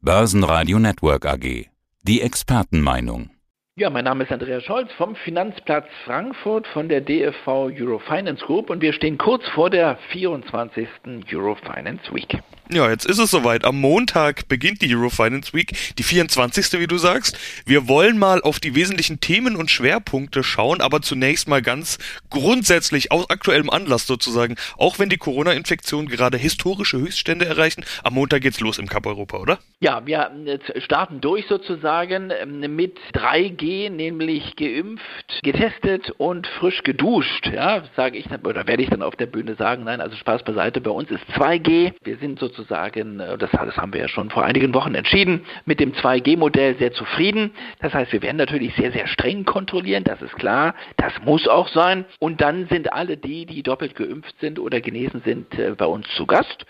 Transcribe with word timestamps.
Börsenradio 0.00 0.78
Network 0.78 1.26
AG. 1.26 1.66
Die 2.04 2.20
Expertenmeinung. 2.20 3.30
Ja, 3.78 3.90
mein 3.90 4.02
Name 4.02 4.24
ist 4.24 4.32
Andreas 4.32 4.64
Scholz 4.64 4.90
vom 4.94 5.14
Finanzplatz 5.14 5.86
Frankfurt 6.04 6.66
von 6.66 6.88
der 6.88 7.00
DFV 7.00 7.70
Eurofinance 7.78 8.44
Group 8.44 8.70
und 8.70 8.82
wir 8.82 8.92
stehen 8.92 9.18
kurz 9.18 9.46
vor 9.50 9.70
der 9.70 9.96
24. 10.10 10.88
Eurofinance 11.32 12.12
Week. 12.12 12.40
Ja, 12.70 12.90
jetzt 12.90 13.06
ist 13.06 13.18
es 13.18 13.30
soweit. 13.30 13.64
Am 13.64 13.80
Montag 13.80 14.46
beginnt 14.48 14.82
die 14.82 14.94
Eurofinance 14.94 15.54
Week, 15.54 15.72
die 15.96 16.02
24. 16.02 16.78
wie 16.78 16.86
du 16.86 16.98
sagst. 16.98 17.38
Wir 17.64 17.88
wollen 17.88 18.18
mal 18.18 18.42
auf 18.42 18.60
die 18.60 18.74
wesentlichen 18.74 19.20
Themen 19.20 19.56
und 19.56 19.70
Schwerpunkte 19.70 20.42
schauen, 20.42 20.82
aber 20.82 21.00
zunächst 21.00 21.48
mal 21.48 21.62
ganz 21.62 21.98
grundsätzlich 22.28 23.10
aus 23.10 23.30
aktuellem 23.30 23.70
Anlass 23.70 24.06
sozusagen. 24.06 24.56
Auch 24.76 24.98
wenn 24.98 25.08
die 25.08 25.16
Corona-Infektionen 25.16 26.08
gerade 26.08 26.36
historische 26.36 26.98
Höchststände 26.98 27.46
erreichen, 27.46 27.86
am 28.04 28.12
Montag 28.12 28.42
geht's 28.42 28.60
los 28.60 28.78
im 28.78 28.86
Cup 28.86 29.06
Europa, 29.06 29.38
oder? 29.38 29.60
Ja, 29.80 30.04
wir 30.04 30.30
starten 30.76 31.22
durch 31.22 31.46
sozusagen 31.46 32.30
ähm, 32.30 32.76
mit 32.76 32.98
3G, 33.14 33.67
nämlich 33.68 34.56
geimpft, 34.56 35.42
getestet 35.42 36.10
und 36.18 36.46
frisch 36.46 36.82
geduscht. 36.82 37.50
Ja, 37.52 37.82
sage 37.96 38.18
ich 38.18 38.26
oder 38.44 38.66
werde 38.66 38.82
ich 38.82 38.90
dann 38.90 39.02
auf 39.02 39.16
der 39.16 39.26
Bühne 39.26 39.54
sagen. 39.54 39.84
Nein, 39.84 40.00
also 40.00 40.16
Spaß 40.16 40.42
beiseite. 40.42 40.80
Bei 40.80 40.90
uns 40.90 41.10
ist 41.10 41.22
2G. 41.34 41.92
Wir 42.02 42.16
sind 42.16 42.38
sozusagen 42.38 43.20
äh, 43.20 43.36
das, 43.38 43.50
das 43.50 43.76
haben 43.76 43.92
wir 43.92 44.00
ja 44.00 44.08
schon 44.08 44.30
vor 44.30 44.44
einigen 44.44 44.72
Wochen 44.74 44.94
entschieden, 44.94 45.44
mit 45.64 45.80
dem 45.80 45.92
2G-Modell 45.92 46.76
sehr 46.78 46.92
zufrieden. 46.92 47.52
Das 47.80 47.92
heißt, 47.94 48.12
wir 48.12 48.22
werden 48.22 48.36
natürlich 48.36 48.74
sehr, 48.74 48.92
sehr 48.92 49.06
streng 49.06 49.44
kontrollieren, 49.44 50.04
das 50.04 50.22
ist 50.22 50.36
klar. 50.36 50.74
Das 50.96 51.12
muss 51.24 51.46
auch 51.46 51.68
sein. 51.68 52.04
Und 52.18 52.40
dann 52.40 52.66
sind 52.68 52.92
alle 52.92 53.16
die, 53.16 53.46
die 53.46 53.62
doppelt 53.62 53.94
geimpft 53.94 54.34
sind 54.40 54.58
oder 54.58 54.80
genesen 54.80 55.22
sind, 55.24 55.58
äh, 55.58 55.74
bei 55.76 55.86
uns 55.86 56.08
zu 56.16 56.26
Gast. 56.26 56.64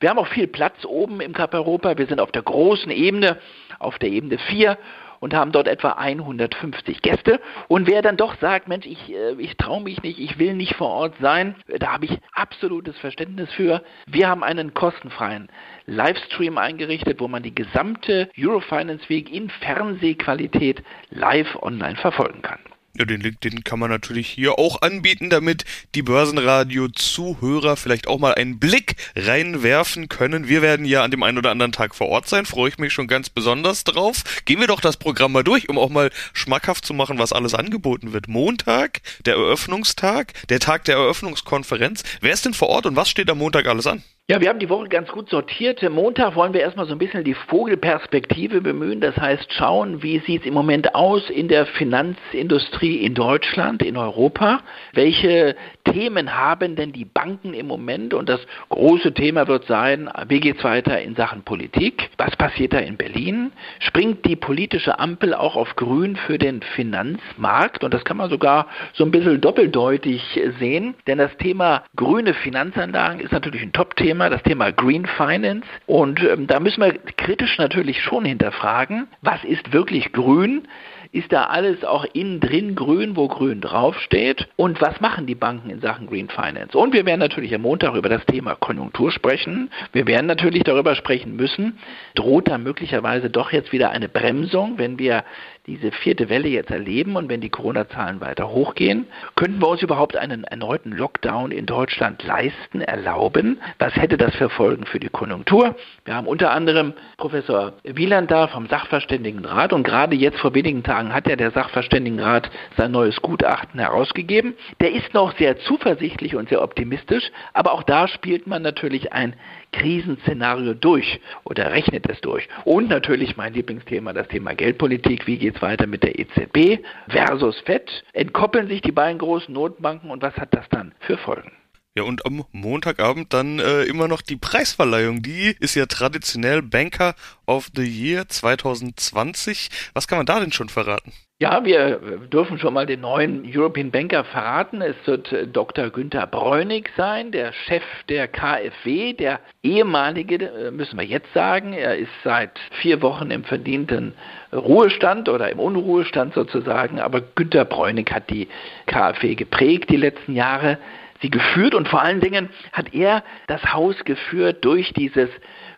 Wir 0.00 0.10
haben 0.10 0.18
auch 0.18 0.28
viel 0.28 0.46
Platz 0.46 0.84
oben 0.84 1.20
im 1.20 1.32
Cup 1.32 1.54
Europa. 1.54 1.96
Wir 1.96 2.06
sind 2.06 2.20
auf 2.20 2.32
der 2.32 2.42
großen 2.42 2.90
Ebene, 2.90 3.38
auf 3.78 3.98
der 3.98 4.10
Ebene 4.10 4.38
4 4.38 4.76
und 5.24 5.32
haben 5.32 5.52
dort 5.52 5.68
etwa 5.68 5.92
150 5.92 7.00
Gäste. 7.00 7.40
Und 7.66 7.86
wer 7.86 8.02
dann 8.02 8.18
doch 8.18 8.36
sagt, 8.42 8.68
Mensch, 8.68 8.84
ich, 8.84 9.10
äh, 9.10 9.32
ich 9.38 9.56
traue 9.56 9.82
mich 9.82 10.02
nicht, 10.02 10.18
ich 10.18 10.38
will 10.38 10.52
nicht 10.52 10.76
vor 10.76 10.90
Ort 10.90 11.14
sein, 11.18 11.54
da 11.78 11.94
habe 11.94 12.04
ich 12.04 12.18
absolutes 12.34 12.98
Verständnis 12.98 13.50
für. 13.54 13.82
Wir 14.06 14.28
haben 14.28 14.44
einen 14.44 14.74
kostenfreien 14.74 15.48
Livestream 15.86 16.58
eingerichtet, 16.58 17.20
wo 17.20 17.28
man 17.28 17.42
die 17.42 17.54
gesamte 17.54 18.28
Eurofinance 18.38 19.08
Week 19.08 19.32
in 19.32 19.48
Fernsehqualität 19.48 20.82
live 21.08 21.56
online 21.62 21.96
verfolgen 21.96 22.42
kann. 22.42 22.60
Ja, 22.96 23.04
den 23.04 23.20
Link, 23.20 23.40
den 23.40 23.64
kann 23.64 23.80
man 23.80 23.90
natürlich 23.90 24.28
hier 24.28 24.56
auch 24.56 24.80
anbieten, 24.82 25.28
damit 25.28 25.64
die 25.96 26.02
Börsenradio-Zuhörer 26.02 27.76
vielleicht 27.76 28.06
auch 28.06 28.20
mal 28.20 28.34
einen 28.34 28.60
Blick 28.60 28.94
reinwerfen 29.16 30.08
können. 30.08 30.46
Wir 30.46 30.62
werden 30.62 30.86
ja 30.86 31.02
an 31.02 31.10
dem 31.10 31.24
einen 31.24 31.38
oder 31.38 31.50
anderen 31.50 31.72
Tag 31.72 31.96
vor 31.96 32.06
Ort 32.06 32.28
sein, 32.28 32.46
freue 32.46 32.68
ich 32.68 32.78
mich 32.78 32.92
schon 32.92 33.08
ganz 33.08 33.30
besonders 33.30 33.82
drauf. 33.82 34.22
Gehen 34.44 34.60
wir 34.60 34.68
doch 34.68 34.80
das 34.80 34.96
Programm 34.96 35.32
mal 35.32 35.42
durch, 35.42 35.68
um 35.68 35.76
auch 35.76 35.88
mal 35.88 36.12
schmackhaft 36.34 36.86
zu 36.86 36.94
machen, 36.94 37.18
was 37.18 37.32
alles 37.32 37.52
angeboten 37.52 38.12
wird. 38.12 38.28
Montag, 38.28 39.00
der 39.26 39.34
Eröffnungstag, 39.34 40.32
der 40.48 40.60
Tag 40.60 40.84
der 40.84 40.94
Eröffnungskonferenz. 40.94 42.04
Wer 42.20 42.32
ist 42.32 42.44
denn 42.44 42.54
vor 42.54 42.68
Ort 42.68 42.86
und 42.86 42.94
was 42.94 43.10
steht 43.10 43.28
am 43.28 43.38
Montag 43.38 43.66
alles 43.66 43.88
an? 43.88 44.04
Ja, 44.26 44.40
wir 44.40 44.48
haben 44.48 44.58
die 44.58 44.70
Woche 44.70 44.88
ganz 44.88 45.12
gut 45.12 45.28
sortiert. 45.28 45.82
Montag 45.90 46.34
wollen 46.34 46.54
wir 46.54 46.62
erstmal 46.62 46.86
so 46.86 46.92
ein 46.92 46.98
bisschen 46.98 47.24
die 47.24 47.34
Vogelperspektive 47.34 48.62
bemühen. 48.62 49.02
Das 49.02 49.14
heißt, 49.18 49.52
schauen, 49.52 50.02
wie 50.02 50.18
sieht 50.20 50.40
es 50.40 50.46
im 50.46 50.54
Moment 50.54 50.94
aus 50.94 51.28
in 51.28 51.46
der 51.46 51.66
Finanzindustrie 51.66 53.04
in 53.04 53.12
Deutschland, 53.12 53.82
in 53.82 53.98
Europa? 53.98 54.62
Welche 54.94 55.56
Themen 55.84 56.34
haben 56.34 56.74
denn 56.74 56.92
die 56.92 57.04
Banken 57.04 57.52
im 57.52 57.66
Moment? 57.66 58.14
Und 58.14 58.30
das 58.30 58.40
große 58.70 59.12
Thema 59.12 59.46
wird 59.46 59.66
sein, 59.66 60.08
wie 60.28 60.40
geht 60.40 60.56
es 60.56 60.64
weiter 60.64 61.02
in 61.02 61.16
Sachen 61.16 61.42
Politik? 61.42 62.08
Was 62.16 62.34
passiert 62.34 62.72
da 62.72 62.78
in 62.78 62.96
Berlin? 62.96 63.52
Springt 63.80 64.24
die 64.24 64.36
politische 64.36 64.98
Ampel 64.98 65.34
auch 65.34 65.54
auf 65.54 65.76
grün 65.76 66.16
für 66.16 66.38
den 66.38 66.62
Finanzmarkt? 66.62 67.84
Und 67.84 67.92
das 67.92 68.06
kann 68.06 68.16
man 68.16 68.30
sogar 68.30 68.68
so 68.94 69.04
ein 69.04 69.10
bisschen 69.10 69.42
doppeldeutig 69.42 70.40
sehen, 70.58 70.94
denn 71.06 71.18
das 71.18 71.36
Thema 71.36 71.84
grüne 71.94 72.32
Finanzanlagen 72.32 73.20
ist 73.20 73.32
natürlich 73.32 73.60
ein 73.60 73.74
Top-Thema 73.74 74.13
Thema, 74.14 74.30
das 74.30 74.44
Thema 74.44 74.70
Green 74.70 75.06
Finance. 75.06 75.66
Und 75.86 76.22
ähm, 76.22 76.46
da 76.46 76.60
müssen 76.60 76.80
wir 76.80 76.92
kritisch 77.16 77.58
natürlich 77.58 78.00
schon 78.00 78.24
hinterfragen, 78.24 79.08
was 79.22 79.42
ist 79.42 79.72
wirklich 79.72 80.12
grün? 80.12 80.68
Ist 81.10 81.32
da 81.32 81.44
alles 81.44 81.84
auch 81.84 82.04
innen 82.12 82.38
drin 82.38 82.76
grün, 82.76 83.16
wo 83.16 83.26
grün 83.26 83.60
draufsteht? 83.60 84.48
Und 84.54 84.80
was 84.80 85.00
machen 85.00 85.26
die 85.26 85.34
Banken 85.34 85.70
in 85.70 85.80
Sachen 85.80 86.06
Green 86.06 86.28
Finance? 86.28 86.78
Und 86.78 86.92
wir 86.92 87.06
werden 87.06 87.20
natürlich 87.20 87.52
am 87.54 87.62
Montag 87.62 87.94
über 87.94 88.08
das 88.08 88.24
Thema 88.26 88.54
Konjunktur 88.54 89.10
sprechen. 89.10 89.70
Wir 89.92 90.06
werden 90.06 90.26
natürlich 90.26 90.62
darüber 90.62 90.94
sprechen 90.94 91.34
müssen, 91.34 91.78
droht 92.14 92.48
da 92.48 92.58
möglicherweise 92.58 93.30
doch 93.30 93.52
jetzt 93.52 93.72
wieder 93.72 93.90
eine 93.90 94.08
Bremsung, 94.08 94.74
wenn 94.76 94.98
wir 94.98 95.24
diese 95.66 95.92
vierte 95.92 96.28
Welle 96.28 96.48
jetzt 96.48 96.70
erleben 96.70 97.16
und 97.16 97.30
wenn 97.30 97.40
die 97.40 97.48
Corona-Zahlen 97.48 98.20
weiter 98.20 98.50
hochgehen, 98.50 99.06
könnten 99.34 99.62
wir 99.62 99.68
uns 99.68 99.80
überhaupt 99.80 100.14
einen 100.14 100.44
erneuten 100.44 100.92
Lockdown 100.92 101.52
in 101.52 101.64
Deutschland 101.64 102.22
leisten, 102.22 102.82
erlauben? 102.82 103.58
Was 103.78 103.96
hätte 103.96 104.18
das 104.18 104.34
für 104.34 104.50
Folgen 104.50 104.84
für 104.84 105.00
die 105.00 105.08
Konjunktur? 105.08 105.74
Wir 106.04 106.16
haben 106.16 106.26
unter 106.26 106.50
anderem 106.50 106.92
Professor 107.16 107.72
Wieland 107.82 108.30
da 108.30 108.48
vom 108.48 108.66
Sachverständigenrat 108.66 109.72
und 109.72 109.84
gerade 109.84 110.14
jetzt 110.14 110.38
vor 110.38 110.54
wenigen 110.54 110.82
Tagen 110.82 111.14
hat 111.14 111.26
ja 111.26 111.36
der 111.36 111.50
Sachverständigenrat 111.52 112.50
sein 112.76 112.92
neues 112.92 113.22
Gutachten 113.22 113.80
herausgegeben. 113.80 114.54
Der 114.80 114.92
ist 114.92 115.14
noch 115.14 115.34
sehr 115.38 115.58
zuversichtlich 115.60 116.36
und 116.36 116.50
sehr 116.50 116.62
optimistisch, 116.62 117.30
aber 117.54 117.72
auch 117.72 117.84
da 117.84 118.06
spielt 118.06 118.46
man 118.46 118.60
natürlich 118.60 119.14
ein 119.14 119.34
Krisenszenario 119.72 120.74
durch 120.74 121.20
oder 121.44 121.72
rechnet 121.72 122.08
es 122.08 122.20
durch. 122.20 122.48
Und 122.64 122.88
natürlich 122.88 123.36
mein 123.36 123.54
Lieblingsthema, 123.54 124.12
das 124.12 124.28
Thema 124.28 124.54
Geldpolitik. 124.54 125.26
Wie 125.26 125.38
geht 125.38 125.53
es 125.54 125.62
weiter 125.62 125.86
mit 125.86 126.02
der 126.02 126.18
EZB 126.18 126.82
versus 127.08 127.58
FED? 127.60 128.04
Entkoppeln 128.12 128.68
sich 128.68 128.82
die 128.82 128.92
beiden 128.92 129.18
großen 129.18 129.52
Notbanken 129.52 130.10
und 130.10 130.22
was 130.22 130.34
hat 130.36 130.54
das 130.54 130.68
dann 130.70 130.94
für 131.00 131.18
Folgen? 131.18 131.52
Ja, 131.96 132.02
und 132.02 132.26
am 132.26 132.44
Montagabend 132.50 133.32
dann 133.32 133.60
äh, 133.60 133.84
immer 133.84 134.08
noch 134.08 134.20
die 134.20 134.36
Preisverleihung. 134.36 135.22
Die 135.22 135.54
ist 135.60 135.76
ja 135.76 135.86
traditionell 135.86 136.60
Banker 136.60 137.14
of 137.46 137.70
the 137.76 137.84
Year 137.84 138.28
2020. 138.28 139.70
Was 139.94 140.08
kann 140.08 140.18
man 140.18 140.26
da 140.26 140.40
denn 140.40 140.50
schon 140.50 140.68
verraten? 140.68 141.12
Ja, 141.44 141.62
wir 141.62 142.00
dürfen 142.32 142.58
schon 142.58 142.72
mal 142.72 142.86
den 142.86 143.02
neuen 143.02 143.44
European 143.46 143.90
Banker 143.90 144.24
verraten. 144.24 144.80
Es 144.80 144.96
wird 145.04 145.30
äh, 145.30 145.46
Dr. 145.46 145.90
Günther 145.90 146.26
Bräunig 146.26 146.88
sein, 146.96 147.32
der 147.32 147.52
Chef 147.52 147.82
der 148.08 148.28
KfW, 148.28 149.12
der 149.12 149.40
ehemalige, 149.62 150.36
äh, 150.36 150.70
müssen 150.70 150.98
wir 150.98 151.04
jetzt 151.04 151.30
sagen. 151.34 151.74
Er 151.74 151.98
ist 151.98 152.08
seit 152.22 152.58
vier 152.80 153.02
Wochen 153.02 153.30
im 153.30 153.44
verdienten 153.44 154.14
Ruhestand 154.54 155.28
oder 155.28 155.50
im 155.50 155.58
Unruhestand 155.58 156.32
sozusagen. 156.32 156.98
Aber 156.98 157.20
Günther 157.20 157.66
Bräunig 157.66 158.10
hat 158.10 158.30
die 158.30 158.48
KfW 158.86 159.34
geprägt 159.34 159.90
die 159.90 159.98
letzten 159.98 160.34
Jahre 160.34 160.78
sie 161.20 161.30
geführt 161.30 161.74
und 161.74 161.88
vor 161.88 162.02
allen 162.02 162.20
Dingen 162.20 162.48
hat 162.72 162.92
er 162.94 163.22
das 163.48 163.62
Haus 163.72 163.96
geführt 164.04 164.64
durch 164.64 164.92
dieses 164.94 165.28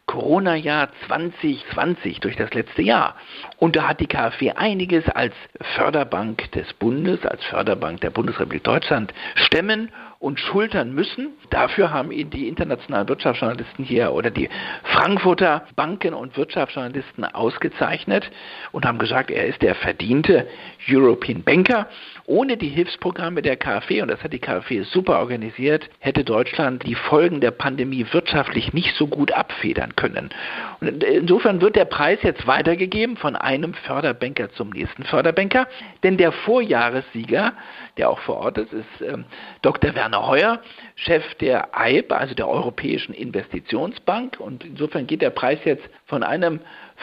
Corona-Jahr 0.06 0.88
2020, 1.06 2.20
durch 2.20 2.36
das 2.36 2.54
letzte 2.54 2.82
Jahr. 2.82 3.16
Und 3.58 3.76
da 3.76 3.88
hat 3.88 4.00
die 4.00 4.06
KfW 4.06 4.52
einiges 4.52 5.08
als 5.08 5.34
Förderbank 5.74 6.50
des 6.52 6.72
Bundes, 6.74 7.24
als 7.26 7.44
Förderbank 7.44 8.00
der 8.00 8.10
Bundesrepublik 8.10 8.64
Deutschland 8.64 9.12
stemmen 9.34 9.90
und 10.18 10.40
schultern 10.40 10.94
müssen. 10.94 11.30
Dafür 11.50 11.92
haben 11.92 12.10
ihn 12.10 12.30
die 12.30 12.48
internationalen 12.48 13.08
Wirtschaftsjournalisten 13.08 13.84
hier 13.84 14.12
oder 14.12 14.30
die 14.30 14.48
Frankfurter 14.84 15.66
Banken- 15.76 16.14
und 16.14 16.36
Wirtschaftsjournalisten 16.36 17.24
ausgezeichnet 17.24 18.30
und 18.72 18.86
haben 18.86 18.98
gesagt, 18.98 19.30
er 19.30 19.46
ist 19.46 19.62
der 19.62 19.74
verdiente 19.74 20.46
European 20.88 21.42
Banker. 21.42 21.86
Ohne 22.24 22.56
die 22.56 22.68
Hilfsprogramme 22.68 23.42
der 23.42 23.56
KfW, 23.56 24.02
und 24.02 24.08
das 24.08 24.22
hat 24.22 24.32
die 24.32 24.40
KfW 24.40 24.82
super 24.82 25.20
organisiert, 25.20 25.88
hätte 26.00 26.24
Deutschland 26.24 26.84
die 26.84 26.96
Folgen 26.96 27.40
der 27.40 27.52
Pandemie 27.52 28.04
wirtschaftlich 28.10 28.72
nicht 28.72 28.96
so 28.96 29.06
gut 29.06 29.30
abfedern 29.32 29.94
können. 29.94 30.30
Und 30.80 31.04
insofern 31.04 31.60
wird 31.60 31.76
der 31.76 31.84
Preis 31.84 32.18
jetzt 32.22 32.46
weitergegeben 32.46 33.16
von 33.16 33.36
einem 33.36 33.74
Förderbanker 33.74 34.50
zum 34.52 34.70
nächsten 34.70 35.04
Förderbanker, 35.04 35.68
denn 36.02 36.16
der 36.16 36.32
Vorjahressieger, 36.32 37.52
der 37.96 38.10
auch 38.10 38.18
vor 38.20 38.38
Ort 38.38 38.58
ist, 38.58 38.72
ist 38.72 39.02
ähm, 39.02 39.24
Dr. 39.62 39.94
Werner 39.94 40.15
Heuer, 40.24 40.62
Chef 40.94 41.24
der 41.40 41.76
EIB, 41.76 42.12
also 42.12 42.34
der 42.34 42.48
Europäischen 42.48 43.12
Investitionsbank. 43.12 44.38
Und 44.38 44.64
insofern 44.64 45.06
geht 45.06 45.22
der 45.22 45.30
Preis 45.30 45.58
jetzt 45.64 45.84
von 46.06 46.22
einem 46.22 46.60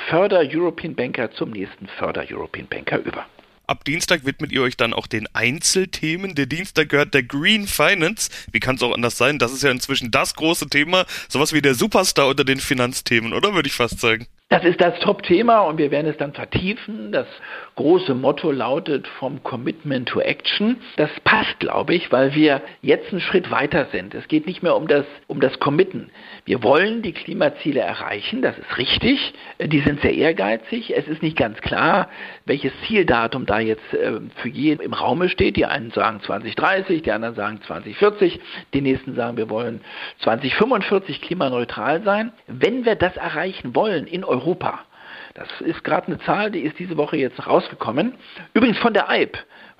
Förder-European 0.09 0.95
Banker 0.95 1.31
zum 1.31 1.51
nächsten 1.51 1.87
Förder-European 1.99 2.67
Banker 2.67 2.99
über. 2.99 3.25
Ab 3.65 3.85
Dienstag 3.85 4.25
widmet 4.25 4.51
ihr 4.51 4.61
euch 4.61 4.75
dann 4.75 4.93
auch 4.93 5.07
den 5.07 5.25
Einzelthemen. 5.33 6.35
Der 6.35 6.47
Dienstag 6.47 6.89
gehört 6.89 7.13
der 7.13 7.23
Green 7.23 7.65
Finance. 7.65 8.29
Wie 8.51 8.59
kann 8.59 8.75
es 8.75 8.83
auch 8.83 8.93
anders 8.93 9.17
sein? 9.17 9.39
Das 9.39 9.53
ist 9.53 9.63
ja 9.63 9.71
inzwischen 9.71 10.11
das 10.11 10.35
große 10.35 10.67
Thema. 10.67 11.05
Sowas 11.29 11.53
wie 11.53 11.61
der 11.61 11.73
Superstar 11.73 12.27
unter 12.27 12.43
den 12.43 12.59
Finanzthemen, 12.59 13.33
oder 13.33 13.53
würde 13.53 13.67
ich 13.67 13.73
fast 13.73 14.01
sagen? 14.01 14.27
Das 14.49 14.65
ist 14.65 14.81
das 14.81 14.99
Top-Thema 14.99 15.61
und 15.61 15.79
wir 15.79 15.89
werden 15.89 16.05
es 16.05 16.17
dann 16.17 16.31
vertiefen. 16.33 17.11
Das 17.11 17.25
große 17.75 18.13
Motto 18.13 18.51
lautet 18.51 19.07
vom 19.07 19.41
Commitment 19.41 20.07
to 20.09 20.19
Action. 20.19 20.77
Das 20.95 21.09
passt, 21.23 21.59
glaube 21.59 21.95
ich, 21.95 22.11
weil 22.11 22.35
wir 22.35 22.61
jetzt 22.81 23.11
einen 23.11 23.19
Schritt 23.19 23.49
weiter 23.49 23.87
sind. 23.91 24.13
Es 24.13 24.27
geht 24.27 24.45
nicht 24.45 24.61
mehr 24.61 24.75
um 24.75 24.87
das, 24.87 25.05
um 25.25 25.39
das 25.39 25.59
Committen. 25.59 26.11
Wir 26.45 26.61
wollen 26.61 27.01
die 27.01 27.13
Klimaziele 27.13 27.79
erreichen, 27.79 28.43
das 28.43 28.55
ist 28.59 28.77
richtig. 28.77 29.33
Die 29.59 29.79
sind 29.79 30.01
sehr 30.01 30.13
ehrgeizig. 30.13 30.95
Es 30.95 31.07
ist 31.07 31.23
nicht 31.23 31.37
ganz 31.37 31.59
klar, 31.61 32.09
welches 32.45 32.73
Zieldatum 32.85 33.47
da 33.47 33.59
jetzt 33.59 33.91
äh, 33.93 34.19
für 34.35 34.49
jeden 34.49 34.81
im 34.81 34.93
Raume 34.93 35.29
steht. 35.29 35.55
Die 35.55 35.65
einen 35.65 35.89
sagen 35.89 36.21
2030, 36.21 37.01
die 37.01 37.11
anderen 37.11 37.33
sagen 37.33 37.59
2040, 37.65 38.39
die 38.75 38.81
nächsten 38.81 39.15
sagen, 39.15 39.35
wir 39.35 39.49
wollen 39.49 39.81
2045 40.19 41.21
klimaneutral 41.21 42.03
sein. 42.03 42.33
Wenn 42.45 42.85
wir 42.85 42.93
das 42.93 43.17
erreichen 43.17 43.73
wollen 43.75 44.05
in 44.05 44.23
Europa, 44.23 44.32
Europa. 44.33 44.79
Das 45.35 45.47
ist 45.61 45.83
gerade 45.83 46.07
eine 46.07 46.19
Zahl, 46.19 46.51
die 46.51 46.61
ist 46.61 46.77
diese 46.79 46.97
Woche 46.97 47.17
jetzt 47.17 47.47
rausgekommen. 47.47 48.13
Übrigens 48.53 48.77
von 48.79 48.93
der 48.93 49.09
EIB, 49.09 49.37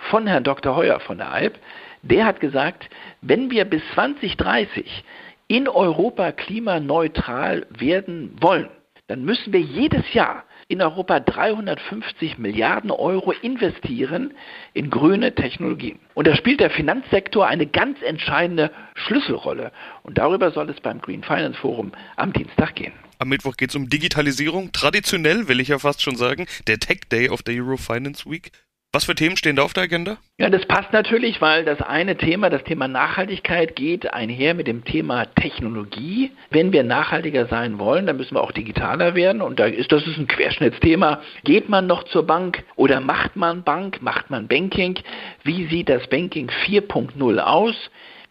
von 0.10 0.28
Herrn 0.28 0.44
Dr. 0.44 0.76
Heuer 0.76 1.00
von 1.00 1.18
der 1.18 1.32
EIB. 1.32 1.54
Der 2.02 2.26
hat 2.26 2.40
gesagt, 2.40 2.90
wenn 3.22 3.50
wir 3.52 3.66
bis 3.66 3.82
2030 3.94 5.04
in 5.48 5.68
Europa 5.68 6.32
klimaneutral 6.32 7.66
werden 7.70 8.36
wollen, 8.42 8.70
dann 9.08 9.24
müssen 9.26 9.54
wir 9.54 9.60
jedes 9.60 10.14
Jahr 10.14 10.44
in 10.68 10.82
Europa 10.82 11.20
350 11.20 12.38
Milliarden 12.38 12.90
Euro 12.90 13.32
investieren 13.32 14.34
in 14.74 14.90
grüne 14.90 15.36
Technologien. 15.36 16.00
Und 16.14 16.26
da 16.26 16.36
spielt 16.36 16.62
der 16.62 16.70
Finanzsektor 16.70 17.46
eine 17.46 17.68
ganz 17.68 18.02
entscheidende 18.02 18.72
Schlüsselrolle. 18.96 19.72
Und 20.04 20.18
darüber 20.18 20.52
soll 20.52 20.70
es 20.70 20.80
beim 20.80 21.02
Green 21.02 21.24
Finance 21.24 21.60
Forum 21.60 21.92
am 22.16 22.34
Dienstag 22.34 22.76
gehen. 22.76 22.94
Am 23.20 23.30
Mittwoch 23.30 23.58
geht 23.58 23.70
es 23.70 23.76
um 23.76 23.90
Digitalisierung. 23.90 24.72
Traditionell, 24.72 25.48
will 25.48 25.60
ich 25.60 25.70
ja 25.70 25.80
fast 25.80 26.02
schon 26.02 26.16
sagen, 26.16 26.48
der 26.68 26.80
Tech 26.80 27.02
Day 27.12 27.30
of 27.30 27.44
der 27.44 27.56
Euro 27.56 27.78
Finance 27.78 28.30
Week. 28.30 28.52
Was 28.96 29.06
für 29.06 29.16
Themen 29.16 29.36
stehen 29.38 29.56
da 29.56 29.64
auf 29.64 29.74
der 29.74 29.84
Agenda? 29.84 30.18
Ja, 30.38 30.52
das 30.52 30.68
passt 30.68 30.94
natürlich, 30.94 31.42
weil 31.42 31.66
das 31.66 31.82
eine 31.82 32.16
Thema, 32.16 32.52
das 32.52 32.64
Thema 32.64 32.88
Nachhaltigkeit, 32.88 33.76
geht 33.76 34.14
einher 34.14 34.54
mit 34.54 34.68
dem 34.68 34.86
Thema 34.86 35.26
Technologie. 35.34 36.32
Wenn 36.52 36.72
wir 36.72 36.84
nachhaltiger 36.84 37.48
sein 37.48 37.80
wollen, 37.80 38.06
dann 38.06 38.18
müssen 38.18 38.36
wir 38.36 38.44
auch 38.44 38.52
digitaler 38.52 39.16
werden. 39.16 39.42
Und 39.42 39.60
da 39.60 39.66
ist 39.66 39.92
das 39.92 40.06
ist 40.06 40.20
ein 40.20 40.28
Querschnittsthema. 40.28 41.22
Geht 41.44 41.70
man 41.70 41.88
noch 41.88 42.04
zur 42.04 42.28
Bank 42.28 42.64
oder 42.76 43.00
macht 43.00 43.36
man 43.36 43.64
Bank, 43.64 44.04
macht 44.04 44.30
man 44.30 44.48
Banking? 44.48 45.00
Wie 45.44 45.66
sieht 45.70 45.90
das 45.90 46.06
Banking 46.08 46.52
4.0 46.68 47.40
aus? 47.40 47.76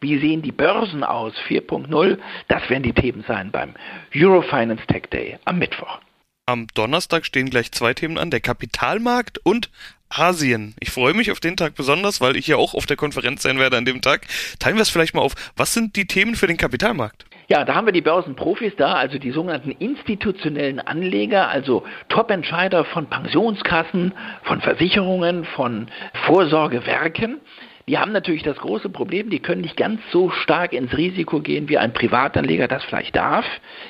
Wie 0.02 0.18
sehen 0.18 0.42
die 0.42 0.50
Börsen 0.50 1.04
aus 1.04 1.32
4.0? 1.48 2.18
Das 2.48 2.68
werden 2.68 2.82
die 2.82 2.92
Themen 2.92 3.24
sein 3.28 3.52
beim 3.52 3.74
Eurofinance 4.12 4.84
Tech 4.88 5.04
Day 5.12 5.38
am 5.44 5.60
Mittwoch. 5.60 6.00
Am 6.44 6.66
Donnerstag 6.74 7.24
stehen 7.24 7.50
gleich 7.50 7.70
zwei 7.70 7.94
Themen 7.94 8.18
an, 8.18 8.32
der 8.32 8.40
Kapitalmarkt 8.40 9.38
und 9.44 9.70
Asien. 10.08 10.74
Ich 10.80 10.90
freue 10.90 11.14
mich 11.14 11.30
auf 11.30 11.38
den 11.38 11.56
Tag 11.56 11.76
besonders, 11.76 12.20
weil 12.20 12.36
ich 12.36 12.48
ja 12.48 12.56
auch 12.56 12.74
auf 12.74 12.84
der 12.84 12.96
Konferenz 12.96 13.42
sein 13.42 13.60
werde 13.60 13.76
an 13.76 13.84
dem 13.84 14.02
Tag. 14.02 14.26
Teilen 14.58 14.74
wir 14.74 14.82
es 14.82 14.90
vielleicht 14.90 15.14
mal 15.14 15.22
auf. 15.22 15.34
Was 15.56 15.72
sind 15.72 15.94
die 15.94 16.06
Themen 16.06 16.34
für 16.34 16.48
den 16.48 16.56
Kapitalmarkt? 16.56 17.24
Ja, 17.48 17.64
da 17.64 17.76
haben 17.76 17.86
wir 17.86 17.92
die 17.92 18.00
Börsenprofis 18.00 18.72
da, 18.76 18.94
also 18.94 19.18
die 19.18 19.30
sogenannten 19.30 19.70
institutionellen 19.70 20.80
Anleger, 20.80 21.48
also 21.48 21.84
Top-Entscheider 22.08 22.84
von 22.86 23.06
Pensionskassen, 23.06 24.14
von 24.42 24.60
Versicherungen, 24.60 25.44
von 25.44 25.86
Vorsorgewerken. 26.26 27.40
Die 27.88 27.98
haben 27.98 28.12
natürlich 28.12 28.42
das 28.42 28.56
große 28.58 28.90
Problem, 28.90 29.28
die 29.28 29.40
können 29.40 29.62
nicht 29.62 29.76
ganz 29.76 30.00
so 30.12 30.30
stark 30.30 30.72
ins 30.72 30.96
Risiko 30.96 31.40
gehen, 31.40 31.68
wie 31.68 31.78
ein 31.78 31.92
Privatanleger 31.92 32.68
das 32.68 32.84
vielleicht 32.84 33.16
darf. 33.16 33.44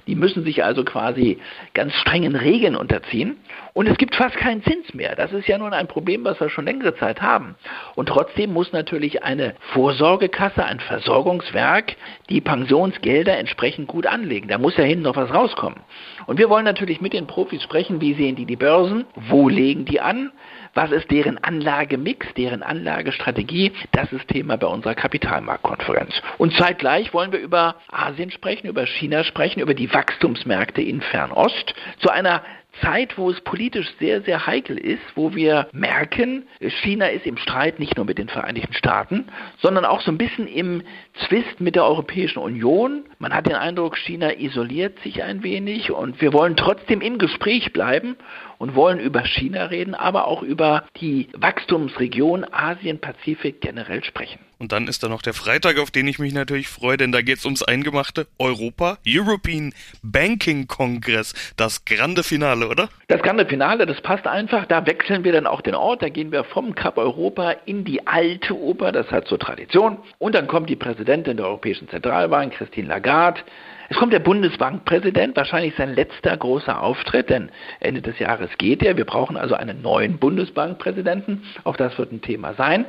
Die 0.06 0.14
müssen 0.14 0.44
sich 0.44 0.64
also 0.64 0.82
quasi 0.84 1.38
ganz 1.74 1.94
strengen 1.96 2.34
Regeln 2.34 2.74
unterziehen. 2.74 3.36
Und 3.74 3.88
es 3.88 3.96
gibt 3.96 4.14
fast 4.14 4.36
keinen 4.36 4.62
Zins 4.62 4.92
mehr. 4.94 5.14
Das 5.16 5.32
ist 5.32 5.48
ja 5.48 5.58
nun 5.58 5.72
ein 5.72 5.88
Problem, 5.88 6.24
was 6.24 6.40
wir 6.40 6.50
schon 6.50 6.64
längere 6.64 6.94
Zeit 6.96 7.22
haben. 7.22 7.54
Und 7.94 8.06
trotzdem 8.06 8.52
muss 8.52 8.72
natürlich 8.72 9.22
eine 9.22 9.54
Vorsorgekasse, 9.72 10.64
ein 10.64 10.80
Versorgungswerk, 10.80 11.96
die 12.28 12.40
Pensionsgelder 12.40 13.38
entsprechend 13.38 13.88
gut 13.88 14.06
anlegen. 14.06 14.48
Da 14.48 14.58
muss 14.58 14.76
ja 14.76 14.84
hinten 14.84 15.04
noch 15.04 15.16
was 15.16 15.32
rauskommen. 15.32 15.80
Und 16.26 16.38
wir 16.38 16.50
wollen 16.50 16.64
natürlich 16.64 17.00
mit 17.00 17.12
den 17.12 17.26
Profis 17.26 17.62
sprechen, 17.62 18.00
wie 18.00 18.14
sehen 18.14 18.36
die 18.36 18.46
die 18.46 18.56
Börsen, 18.56 19.04
wo 19.14 19.48
legen 19.48 19.84
die 19.84 20.00
an, 20.00 20.32
was 20.74 20.90
ist 20.90 21.10
deren 21.10 21.38
Anlagemix, 21.42 22.26
deren 22.34 22.62
Anlagestrategie? 22.62 23.72
Das 23.92 24.12
ist 24.12 24.28
Thema 24.28 24.56
bei 24.56 24.66
unserer 24.66 24.94
Kapitalmarktkonferenz. 24.94 26.12
Und 26.38 26.54
zeitgleich 26.54 27.12
wollen 27.12 27.32
wir 27.32 27.40
über 27.40 27.76
Asien 27.90 28.30
sprechen, 28.30 28.66
über 28.66 28.86
China 28.86 29.24
sprechen, 29.24 29.60
über 29.60 29.74
die 29.74 29.92
Wachstumsmärkte 29.92 30.80
in 30.80 31.00
Fernost 31.00 31.74
zu 31.98 32.10
einer 32.10 32.42
Zeit, 32.80 33.18
wo 33.18 33.30
es 33.30 33.40
politisch 33.42 33.92
sehr, 33.98 34.22
sehr 34.22 34.46
heikel 34.46 34.78
ist, 34.78 35.02
wo 35.14 35.34
wir 35.34 35.68
merken, 35.72 36.46
China 36.82 37.06
ist 37.06 37.26
im 37.26 37.36
Streit 37.36 37.78
nicht 37.78 37.96
nur 37.96 38.06
mit 38.06 38.18
den 38.18 38.28
Vereinigten 38.28 38.72
Staaten, 38.72 39.26
sondern 39.58 39.84
auch 39.84 40.00
so 40.00 40.10
ein 40.10 40.18
bisschen 40.18 40.46
im 40.46 40.82
Zwist 41.26 41.60
mit 41.60 41.74
der 41.74 41.84
Europäischen 41.84 42.38
Union. 42.38 43.04
Man 43.18 43.34
hat 43.34 43.46
den 43.46 43.54
Eindruck, 43.54 43.96
China 43.98 44.32
isoliert 44.38 44.98
sich 45.00 45.22
ein 45.22 45.42
wenig 45.42 45.90
und 45.90 46.20
wir 46.20 46.32
wollen 46.32 46.56
trotzdem 46.56 47.00
im 47.00 47.18
Gespräch 47.18 47.72
bleiben 47.72 48.16
und 48.58 48.74
wollen 48.74 49.00
über 49.00 49.22
China 49.24 49.66
reden, 49.66 49.94
aber 49.94 50.26
auch 50.26 50.42
über 50.42 50.84
die 51.00 51.28
Wachstumsregion 51.36 52.46
Asien-Pazifik 52.50 53.60
generell 53.60 54.04
sprechen. 54.04 54.38
Und 54.62 54.70
dann 54.70 54.86
ist 54.86 55.02
da 55.02 55.08
noch 55.08 55.22
der 55.22 55.34
Freitag, 55.34 55.80
auf 55.80 55.90
den 55.90 56.06
ich 56.06 56.20
mich 56.20 56.32
natürlich 56.32 56.68
freue, 56.68 56.96
denn 56.96 57.10
da 57.10 57.20
geht 57.20 57.38
es 57.38 57.44
ums 57.44 57.64
Eingemachte 57.64 58.28
Europa, 58.38 58.98
European 59.04 59.74
Banking 60.04 60.68
Congress, 60.68 61.34
das 61.56 61.84
grande 61.84 62.22
Finale, 62.22 62.68
oder? 62.68 62.88
Das 63.08 63.20
grande 63.22 63.44
Finale, 63.44 63.86
das 63.86 64.00
passt 64.02 64.24
einfach. 64.24 64.66
Da 64.66 64.86
wechseln 64.86 65.24
wir 65.24 65.32
dann 65.32 65.48
auch 65.48 65.62
den 65.62 65.74
Ort. 65.74 66.02
Da 66.02 66.10
gehen 66.10 66.30
wir 66.30 66.44
vom 66.44 66.76
Kap 66.76 66.96
Europa 66.96 67.56
in 67.64 67.84
die 67.84 68.06
alte 68.06 68.56
Oper, 68.56 68.92
das 68.92 69.10
hat 69.10 69.26
so 69.26 69.36
Tradition. 69.36 69.98
Und 70.18 70.36
dann 70.36 70.46
kommt 70.46 70.70
die 70.70 70.76
Präsidentin 70.76 71.38
der 71.38 71.46
Europäischen 71.46 71.88
Zentralbank, 71.88 72.52
Christine 72.52 72.86
Lagarde. 72.86 73.40
Es 73.88 73.96
kommt 73.96 74.12
der 74.12 74.20
Bundesbankpräsident, 74.20 75.34
wahrscheinlich 75.34 75.74
sein 75.76 75.92
letzter 75.96 76.36
großer 76.36 76.80
Auftritt, 76.80 77.30
denn 77.30 77.50
Ende 77.80 78.00
des 78.00 78.16
Jahres 78.20 78.50
geht 78.58 78.84
er. 78.84 78.96
Wir 78.96 79.06
brauchen 79.06 79.36
also 79.36 79.56
einen 79.56 79.82
neuen 79.82 80.18
Bundesbankpräsidenten. 80.18 81.42
Auch 81.64 81.76
das 81.76 81.98
wird 81.98 82.12
ein 82.12 82.22
Thema 82.22 82.54
sein. 82.54 82.86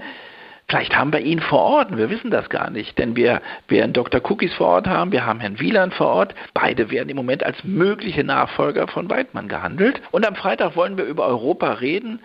Vielleicht 0.73 0.97
haben 0.97 1.13
wir 1.13 1.19
ihn 1.19 1.39
vor 1.39 1.59
Ort, 1.59 1.95
wir 1.95 2.09
wissen 2.09 2.31
das 2.31 2.49
gar 2.49 2.71
nicht, 2.71 2.97
denn 2.97 3.15
wir 3.15 3.43
werden 3.67 3.93
Dr. 3.93 4.19
Cookies 4.27 4.55
vor 4.55 4.69
Ort 4.69 4.87
haben, 4.87 5.11
wir 5.11 5.23
haben 5.23 5.39
Herrn 5.39 5.59
Wieland 5.59 5.93
vor 5.93 6.07
Ort. 6.07 6.33
Beide 6.55 6.89
werden 6.89 7.09
im 7.09 7.15
Moment 7.15 7.43
als 7.43 7.63
mögliche 7.63 8.23
Nachfolger 8.23 8.87
von 8.87 9.07
Weidmann 9.07 9.47
gehandelt. 9.47 10.01
Und 10.09 10.25
am 10.25 10.33
Freitag 10.33 10.75
wollen 10.75 10.97
wir 10.97 11.05
über 11.05 11.27
Europa 11.27 11.73
reden, 11.73 12.21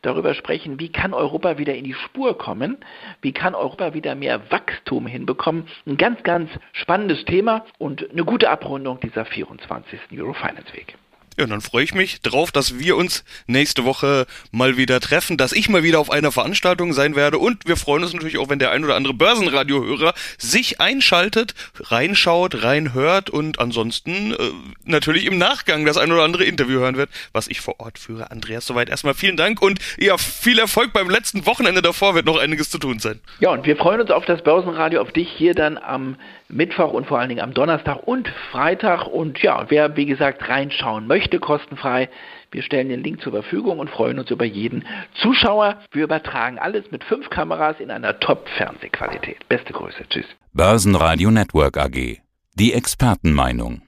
darüber 0.00 0.34
sprechen, 0.34 0.80
wie 0.80 0.90
kann 0.90 1.14
Europa 1.14 1.58
wieder 1.58 1.76
in 1.76 1.84
die 1.84 1.94
Spur 1.94 2.36
kommen, 2.36 2.78
wie 3.20 3.30
kann 3.30 3.54
Europa 3.54 3.94
wieder 3.94 4.16
mehr 4.16 4.50
Wachstum 4.50 5.06
hinbekommen. 5.06 5.68
Ein 5.86 5.96
ganz, 5.96 6.24
ganz 6.24 6.50
spannendes 6.72 7.24
Thema 7.24 7.64
und 7.78 8.10
eine 8.10 8.24
gute 8.24 8.50
Abrundung 8.50 8.98
dieser 8.98 9.24
24. 9.24 10.00
Eurofinance 10.18 10.74
Week. 10.74 10.96
Ja, 11.38 11.44
und 11.44 11.50
dann 11.50 11.60
freue 11.60 11.84
ich 11.84 11.94
mich 11.94 12.20
drauf, 12.20 12.52
dass 12.52 12.78
wir 12.78 12.96
uns 12.96 13.24
nächste 13.46 13.84
Woche 13.84 14.26
mal 14.50 14.76
wieder 14.76 15.00
treffen, 15.00 15.36
dass 15.36 15.52
ich 15.52 15.68
mal 15.68 15.82
wieder 15.82 15.98
auf 15.98 16.10
einer 16.10 16.32
Veranstaltung 16.32 16.92
sein 16.92 17.16
werde 17.16 17.38
und 17.38 17.66
wir 17.66 17.76
freuen 17.76 18.02
uns 18.02 18.12
natürlich 18.12 18.38
auch, 18.38 18.48
wenn 18.48 18.58
der 18.58 18.70
ein 18.70 18.84
oder 18.84 18.96
andere 18.96 19.14
Börsenradiohörer 19.14 20.14
sich 20.38 20.80
einschaltet, 20.80 21.54
reinschaut, 21.80 22.62
reinhört 22.62 23.30
und 23.30 23.58
ansonsten 23.58 24.32
äh, 24.32 24.36
natürlich 24.84 25.26
im 25.26 25.38
Nachgang 25.38 25.84
das 25.84 25.96
ein 25.96 26.12
oder 26.12 26.24
andere 26.24 26.44
Interview 26.44 26.80
hören 26.80 26.96
wird, 26.96 27.10
was 27.32 27.48
ich 27.48 27.60
vor 27.60 27.80
Ort 27.80 27.98
führe. 27.98 28.30
Andreas, 28.30 28.66
soweit 28.66 28.88
erstmal 28.88 29.14
vielen 29.14 29.36
Dank 29.36 29.62
und 29.62 29.80
ja, 29.98 30.18
viel 30.18 30.58
Erfolg 30.58 30.92
beim 30.92 31.08
letzten 31.08 31.46
Wochenende 31.46 31.82
davor 31.82 32.14
wird 32.14 32.26
noch 32.26 32.38
einiges 32.38 32.70
zu 32.70 32.78
tun 32.78 32.98
sein. 32.98 33.20
Ja, 33.40 33.50
und 33.50 33.64
wir 33.64 33.76
freuen 33.76 34.00
uns 34.00 34.10
auf 34.10 34.24
das 34.24 34.42
Börsenradio, 34.42 35.00
auf 35.00 35.12
dich 35.12 35.28
hier 35.30 35.54
dann 35.54 35.78
am 35.78 36.16
Mittwoch 36.52 36.92
und 36.92 37.06
vor 37.06 37.18
allen 37.18 37.28
Dingen 37.28 37.40
am 37.40 37.54
Donnerstag 37.54 38.06
und 38.06 38.28
Freitag 38.50 39.06
und 39.06 39.42
ja, 39.42 39.66
wer 39.68 39.96
wie 39.96 40.06
gesagt 40.06 40.48
reinschauen 40.48 41.06
möchte, 41.06 41.40
kostenfrei. 41.40 42.08
Wir 42.50 42.62
stellen 42.62 42.90
den 42.90 43.02
Link 43.02 43.22
zur 43.22 43.32
Verfügung 43.32 43.78
und 43.78 43.88
freuen 43.88 44.18
uns 44.18 44.30
über 44.30 44.44
jeden 44.44 44.84
Zuschauer. 45.14 45.78
Wir 45.90 46.04
übertragen 46.04 46.58
alles 46.58 46.90
mit 46.90 47.02
fünf 47.04 47.30
Kameras 47.30 47.80
in 47.80 47.90
einer 47.90 48.20
Top-Fernsehqualität. 48.20 49.48
Beste 49.48 49.72
Grüße. 49.72 50.04
Tschüss. 50.08 50.26
Börsenradio 50.52 51.30
Network 51.30 51.78
AG. 51.78 52.18
Die 52.54 52.74
Expertenmeinung. 52.74 53.82